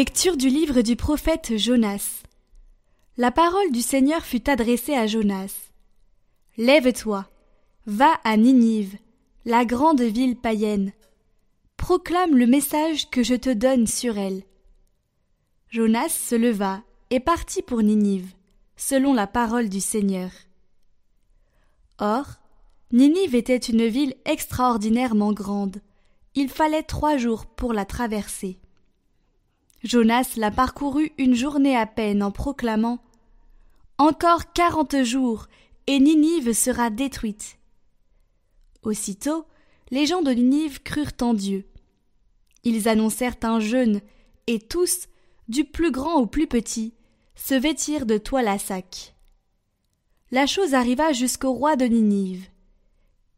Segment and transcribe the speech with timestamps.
[0.00, 2.22] Lecture du livre du prophète Jonas.
[3.18, 5.70] La parole du Seigneur fut adressée à Jonas.
[6.56, 7.28] Lève-toi,
[7.84, 8.96] va à Ninive,
[9.44, 10.94] la grande ville païenne.
[11.76, 14.42] Proclame le message que je te donne sur elle.
[15.68, 18.32] Jonas se leva et partit pour Ninive,
[18.76, 20.30] selon la parole du Seigneur.
[21.98, 22.24] Or,
[22.90, 25.82] Ninive était une ville extraordinairement grande.
[26.34, 28.58] Il fallait trois jours pour la traverser.
[29.82, 32.98] Jonas la parcourut une journée à peine en proclamant
[33.96, 35.46] Encore quarante jours,
[35.86, 37.56] et Ninive sera détruite.
[38.82, 39.46] Aussitôt,
[39.90, 41.66] les gens de Ninive crurent en Dieu.
[42.62, 44.02] Ils annoncèrent un jeûne,
[44.46, 45.08] et tous,
[45.48, 46.92] du plus grand au plus petit,
[47.34, 49.14] se vêtirent de toile à sac.
[50.30, 52.46] La chose arriva jusqu'au roi de Ninive.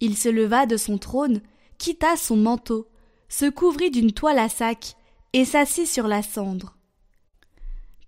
[0.01, 1.41] Il se leva de son trône,
[1.79, 2.89] quitta son manteau,
[3.29, 4.97] se couvrit d'une toile à sac,
[5.33, 6.77] et s'assit sur la cendre.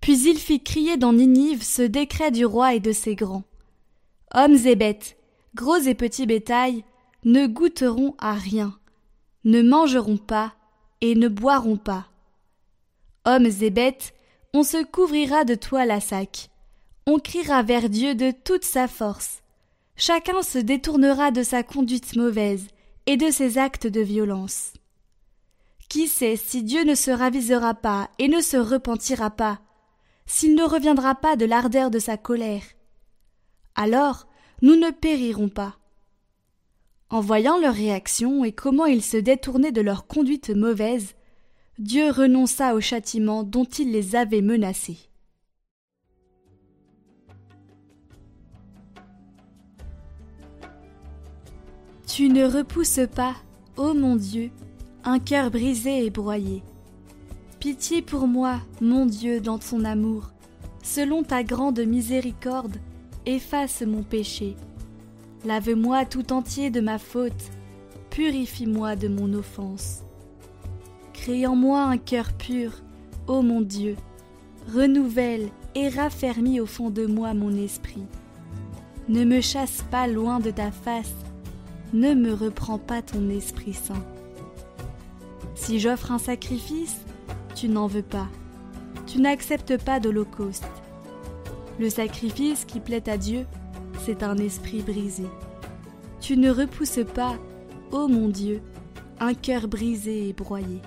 [0.01, 3.43] Puis il fit crier dans Ninive ce décret du roi et de ses grands.
[4.33, 5.17] Hommes et bêtes,
[5.55, 6.83] gros et petits bétail,
[7.23, 8.77] ne goûteront à rien,
[9.45, 10.53] ne mangeront pas
[11.01, 12.07] et ne boiront pas.
[13.25, 14.13] Hommes et bêtes,
[14.53, 16.49] on se couvrira de toile à sac,
[17.07, 19.41] on criera vers Dieu de toute sa force.
[19.95, 22.67] Chacun se détournera de sa conduite mauvaise
[23.05, 24.73] et de ses actes de violence.
[25.89, 29.61] Qui sait si Dieu ne se ravisera pas et ne se repentira pas,
[30.25, 32.63] s'il ne reviendra pas de l'ardeur de sa colère?
[33.75, 34.27] Alors
[34.61, 35.77] nous ne périrons pas.
[37.09, 41.13] En voyant leur réaction et comment ils se détournaient de leur conduite mauvaise,
[41.77, 45.09] Dieu renonça au châtiment dont il les avait menacés.
[52.07, 53.35] Tu ne repousses pas,
[53.75, 54.51] ô mon Dieu,
[55.05, 56.63] un cœur brisé et broyé.
[57.59, 60.31] Pitié pour moi, mon Dieu, dans ton amour,
[60.83, 62.77] selon ta grande miséricorde,
[63.27, 64.55] efface mon péché.
[65.45, 67.51] Lave-moi tout entier de ma faute,
[68.09, 70.01] purifie-moi de mon offense.
[71.13, 72.71] Crée en moi un cœur pur,
[73.27, 73.95] ô mon Dieu,
[74.73, 78.05] renouvelle et raffermis au fond de moi mon esprit.
[79.07, 81.13] Ne me chasse pas loin de ta face,
[81.93, 84.03] ne me reprends pas ton Esprit Saint.
[85.55, 86.97] Si j'offre un sacrifice,
[87.55, 88.27] tu n'en veux pas.
[89.07, 90.67] Tu n'acceptes pas d'holocauste.
[91.79, 93.45] Le sacrifice qui plaît à Dieu,
[94.05, 95.25] c'est un esprit brisé.
[96.19, 97.35] Tu ne repousses pas,
[97.91, 98.61] ô mon Dieu,
[99.19, 100.81] un cœur brisé et broyé.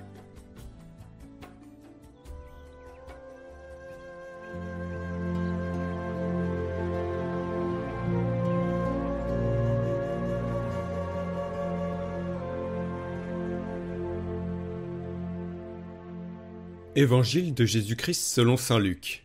[17.00, 19.24] Évangile de Jésus-Christ selon Saint Luc.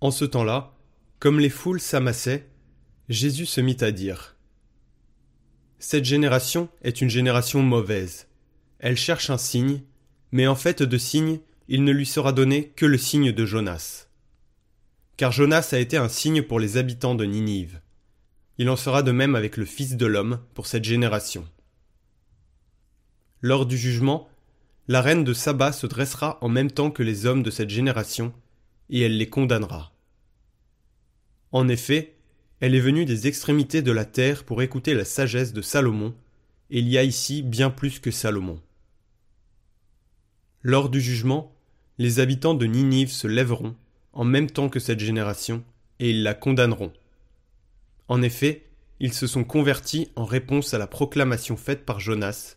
[0.00, 0.74] En ce temps-là,
[1.18, 2.48] comme les foules s'amassaient,
[3.10, 4.34] Jésus se mit à dire
[5.78, 8.26] Cette génération est une génération mauvaise.
[8.78, 9.82] Elle cherche un signe,
[10.32, 14.06] mais en fait de signe, il ne lui sera donné que le signe de Jonas.
[15.18, 17.82] Car Jonas a été un signe pour les habitants de Ninive.
[18.56, 21.46] Il en sera de même avec le Fils de l'homme pour cette génération.
[23.42, 24.30] Lors du jugement,
[24.88, 28.32] la reine de Saba se dressera en même temps que les hommes de cette génération,
[28.88, 29.92] et elle les condamnera.
[31.52, 32.16] En effet,
[32.60, 36.14] elle est venue des extrémités de la terre pour écouter la sagesse de Salomon,
[36.70, 38.62] et il y a ici bien plus que Salomon.
[40.62, 41.54] Lors du jugement,
[41.98, 43.76] les habitants de Ninive se lèveront,
[44.14, 45.64] en même temps que cette génération,
[46.00, 46.94] et ils la condamneront.
[48.08, 48.64] En effet,
[49.00, 52.56] ils se sont convertis en réponse à la proclamation faite par Jonas,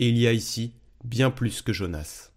[0.00, 0.72] et il y a ici
[1.08, 2.32] bien plus que Jonas.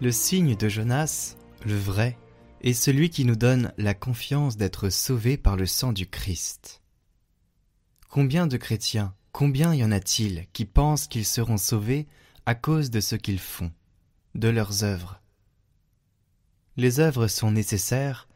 [0.00, 2.16] Le signe de Jonas, le vrai,
[2.62, 6.80] est celui qui nous donne la confiance d'être sauvés par le sang du Christ.
[8.08, 12.08] Combien de chrétiens, combien y en a-t-il qui pensent qu'ils seront sauvés
[12.46, 13.72] à cause de ce qu'ils font,
[14.34, 15.21] de leurs œuvres,
[16.76, 18.28] les œuvres sont nécessaires,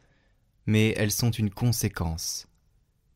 [0.65, 2.47] mais elles sont une conséquence,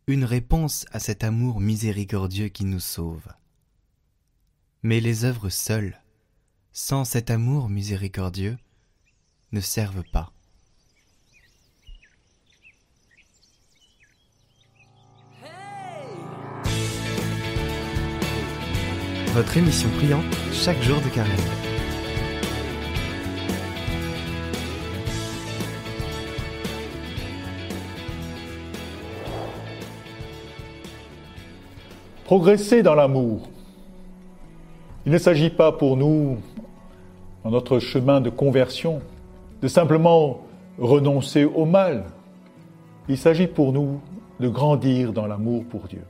[0.08, 3.28] une réponse à cet amour miséricordieux qui nous sauve.
[4.84, 6.02] Mais les œuvres seules,
[6.72, 8.58] sans cet amour miséricordieux,
[9.52, 10.34] ne servent pas.
[19.34, 21.61] Votre émission priante chaque jour de carême.
[32.32, 33.42] Progresser dans l'amour.
[35.06, 36.38] Il ne s'agit pas pour nous,
[37.44, 39.02] dans notre chemin de conversion,
[39.62, 40.40] de simplement
[40.80, 42.06] renoncer au mal.
[43.10, 44.00] Il s'agit pour nous
[44.40, 46.06] de grandir dans l'amour pour Dieu.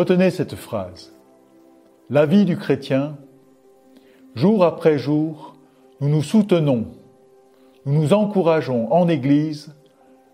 [0.00, 1.12] Retenez cette phrase.
[2.08, 3.18] La vie du chrétien,
[4.34, 5.56] jour après jour,
[6.00, 6.86] nous nous soutenons,
[7.84, 9.74] nous nous encourageons en Église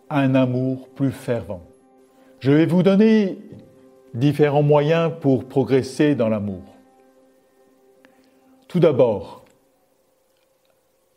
[0.09, 1.65] à un amour plus fervent.
[2.39, 3.39] Je vais vous donner
[4.15, 6.63] différents moyens pour progresser dans l'amour.
[8.69, 9.45] Tout d'abord,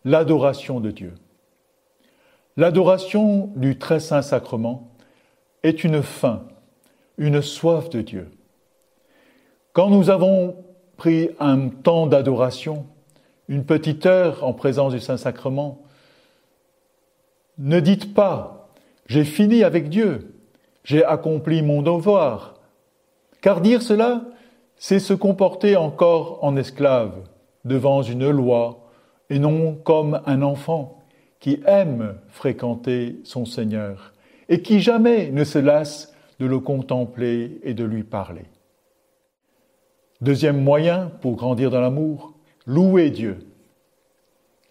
[0.05, 1.13] l'adoration de Dieu.
[2.57, 4.89] L'adoration du très saint sacrement
[5.61, 6.47] est une fin
[7.19, 8.31] une soif de Dieu.
[9.79, 10.57] Quand nous avons
[10.97, 12.85] pris un temps d'adoration,
[13.47, 15.79] une petite heure en présence du Saint-Sacrement,
[17.57, 18.67] ne dites pas
[19.05, 20.35] j'ai fini avec Dieu,
[20.83, 22.55] j'ai accompli mon devoir,
[23.39, 24.23] car dire cela,
[24.75, 27.13] c'est se comporter encore en esclave
[27.63, 28.81] devant une loi
[29.29, 30.99] et non comme un enfant
[31.39, 34.11] qui aime fréquenter son Seigneur
[34.49, 38.43] et qui jamais ne se lasse de le contempler et de lui parler.
[40.21, 42.33] Deuxième moyen pour grandir dans l'amour,
[42.65, 43.39] louer Dieu.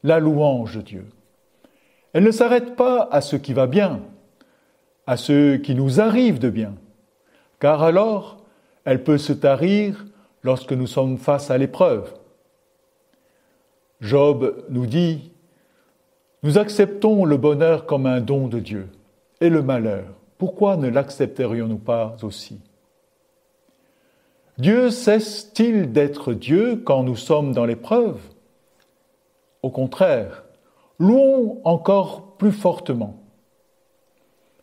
[0.03, 1.07] La louange de Dieu.
[2.13, 4.01] Elle ne s'arrête pas à ce qui va bien,
[5.07, 6.75] à ce qui nous arrive de bien,
[7.61, 8.45] car alors
[8.85, 10.07] elle peut se tarir
[10.43, 12.15] lorsque nous sommes face à l'épreuve.
[14.01, 15.33] Job nous dit,
[16.43, 18.89] nous acceptons le bonheur comme un don de Dieu
[19.41, 22.61] et le malheur pourquoi ne l'accepterions-nous pas aussi?
[24.59, 28.21] Dieu cesse-t-il d'être Dieu quand nous sommes dans l'épreuve?
[29.63, 30.45] Au contraire,
[30.99, 33.23] louons encore plus fortement,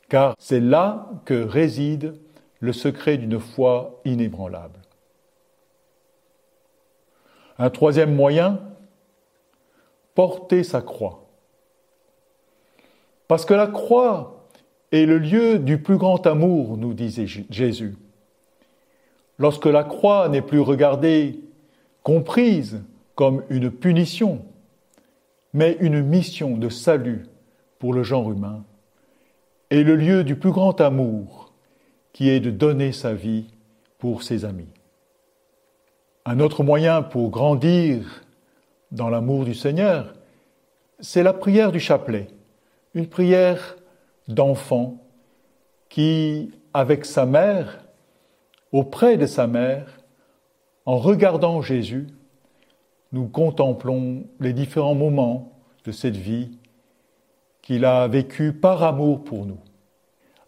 [0.10, 2.16] car c'est là que réside
[2.60, 4.80] le secret d'une foi inébranlable.
[7.58, 8.60] Un troisième moyen,
[10.14, 11.26] porter sa croix.
[13.30, 14.46] Parce que la croix
[14.92, 17.96] est le lieu du plus grand amour, nous disait Jésus.
[19.38, 21.40] Lorsque la croix n'est plus regardée,
[22.04, 22.84] comprise
[23.16, 24.46] comme une punition,
[25.54, 27.26] mais une mission de salut
[27.80, 28.64] pour le genre humain,
[29.70, 31.54] est le lieu du plus grand amour,
[32.14, 33.46] qui est de donner sa vie
[33.98, 34.70] pour ses amis.
[36.26, 38.24] Un autre moyen pour grandir
[38.92, 40.14] dans l'amour du Seigneur,
[41.00, 42.28] c'est la prière du chapelet,
[42.94, 43.76] une prière
[44.28, 44.98] d'enfant
[45.90, 47.85] qui, avec sa mère,
[48.76, 49.88] auprès de sa mère,
[50.86, 52.08] en regardant Jésus,
[53.14, 55.54] nous contemplons les différents moments
[55.86, 56.60] de cette vie
[57.62, 59.60] qu'il a vécu par amour pour nous.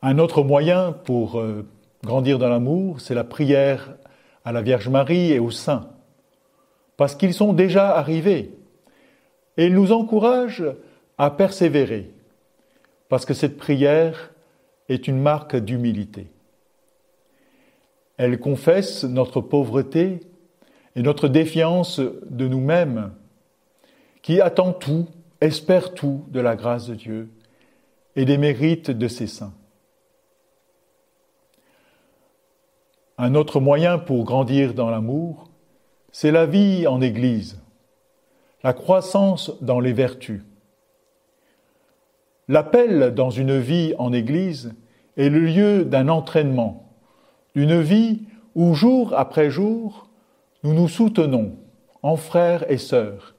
[0.01, 1.65] Un autre moyen pour euh,
[2.03, 3.95] grandir dans l'amour, c'est la prière
[4.43, 5.87] à la Vierge Marie et aux saints,
[6.97, 8.53] parce qu'ils sont déjà arrivés.
[9.55, 10.75] Et ils nous encouragent
[11.17, 12.11] à persévérer,
[13.07, 14.33] parce que cette prière
[14.89, 16.27] est une marque d'humilité.
[18.17, 20.19] Elle confesse notre pauvreté
[20.95, 23.13] et notre défiance de nous-mêmes,
[24.23, 25.07] qui attend tout,
[25.41, 27.29] espère tout de la grâce de Dieu
[28.15, 29.53] et des mérites de ses saints.
[33.19, 35.49] Un autre moyen pour grandir dans l'amour,
[36.11, 37.61] c'est la vie en Église,
[38.63, 40.41] la croissance dans les vertus.
[42.47, 44.73] L'appel dans une vie en Église
[45.15, 46.86] est le lieu d'un entraînement,
[47.57, 48.19] d'une vie
[48.53, 50.07] où jour après jour,
[50.61, 51.55] nous nous soutenons
[52.03, 53.33] en frères et sœurs.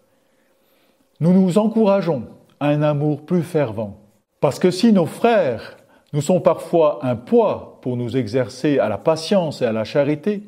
[1.20, 2.26] Nous nous encourageons
[2.58, 3.96] à un amour plus fervent.
[4.40, 5.76] Parce que si nos frères
[6.12, 10.42] nous sont parfois un poids pour nous exercer à la patience et à la charité,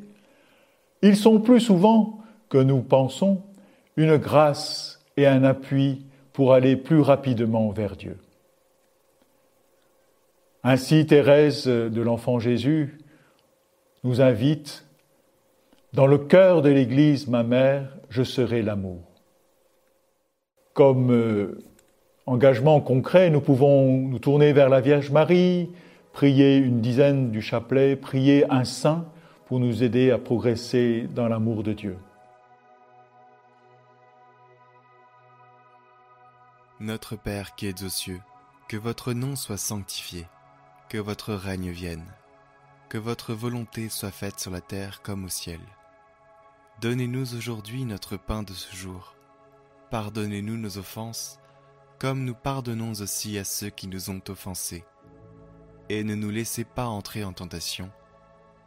[1.01, 3.41] ils sont plus souvent que nous pensons
[3.95, 8.17] une grâce et un appui pour aller plus rapidement vers Dieu.
[10.61, 12.97] Ainsi, Thérèse de l'Enfant Jésus
[14.03, 14.85] nous invite
[15.93, 19.03] Dans le cœur de l'Église, ma mère, je serai l'amour.
[20.73, 21.59] Comme euh,
[22.25, 25.69] engagement concret, nous pouvons nous tourner vers la Vierge Marie,
[26.13, 29.05] prier une dizaine du chapelet, prier un saint
[29.45, 31.97] pour nous aider à progresser dans l'amour de Dieu.
[36.79, 38.21] Notre Père qui es aux cieux,
[38.67, 40.25] que votre nom soit sanctifié,
[40.89, 42.05] que votre règne vienne,
[42.91, 45.61] que votre volonté soit faite sur la terre comme au ciel.
[46.81, 49.15] Donnez-nous aujourd'hui notre pain de ce jour.
[49.91, 51.39] Pardonnez-nous nos offenses,
[51.99, 54.83] comme nous pardonnons aussi à ceux qui nous ont offensés.
[55.87, 57.89] Et ne nous laissez pas entrer en tentation,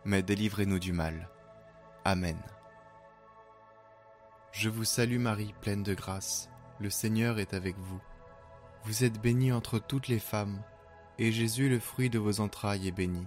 [0.07, 1.29] mais délivrez-nous du mal.
[2.07, 2.41] Amen.
[4.53, 6.49] Je vous salue Marie, pleine de grâce.
[6.81, 8.01] Le Seigneur est avec vous.
[8.85, 10.63] Vous êtes bénie entre toutes les femmes,
[11.19, 13.27] et Jésus, le fruit de vos entrailles, est béni.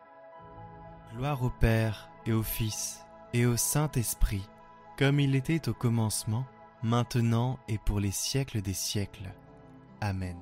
[1.17, 4.47] Gloire au Père et au Fils et au Saint-Esprit,
[4.97, 6.45] comme il était au commencement,
[6.83, 9.29] maintenant et pour les siècles des siècles.
[9.99, 10.37] Amen.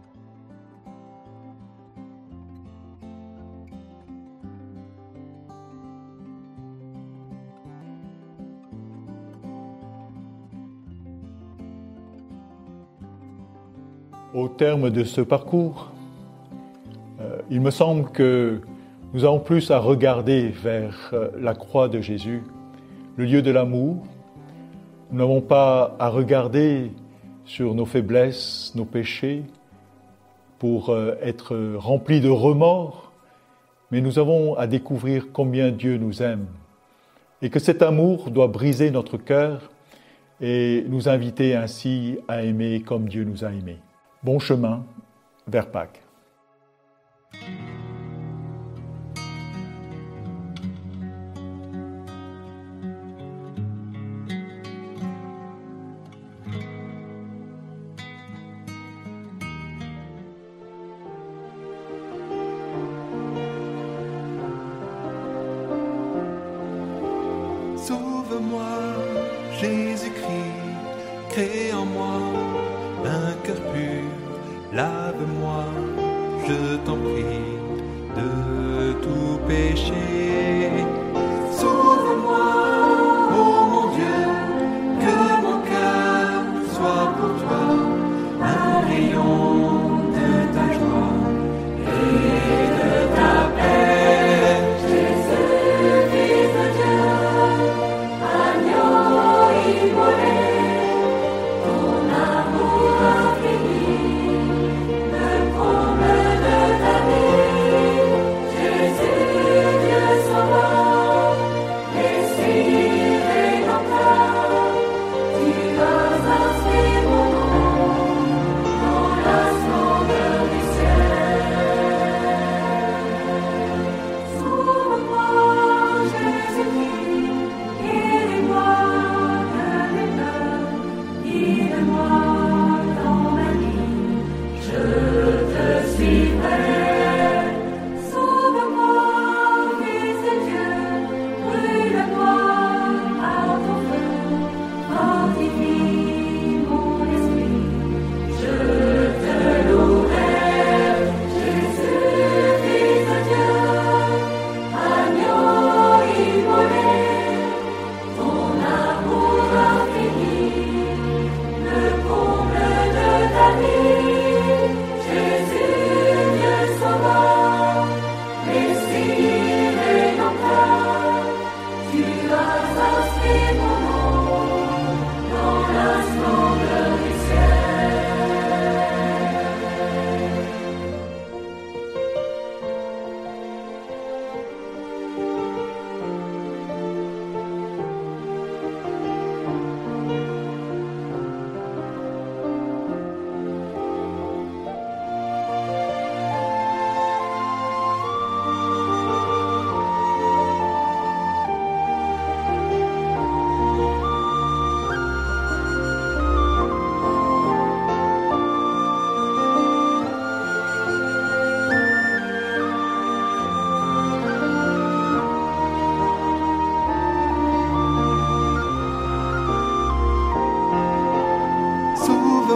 [14.35, 15.91] Au terme de ce parcours,
[17.19, 18.61] euh, il me semble que
[19.13, 22.43] nous avons plus à regarder vers euh, la croix de Jésus,
[23.17, 24.05] le lieu de l'amour.
[25.11, 26.91] Nous n'avons pas à regarder
[27.45, 29.43] sur nos faiblesses, nos péchés,
[30.59, 33.11] pour euh, être remplis de remords,
[33.91, 36.45] mais nous avons à découvrir combien Dieu nous aime
[37.41, 39.71] et que cet amour doit briser notre cœur
[40.41, 43.79] et nous inviter ainsi à aimer comme Dieu nous a aimés.
[44.23, 44.83] Bon chemin
[45.47, 46.01] vers Pâques.
[74.73, 75.65] Lave-moi,
[76.47, 77.23] je t'en prie,
[78.15, 80.69] de tout péché.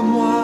[0.03, 0.42] Sauve-moi,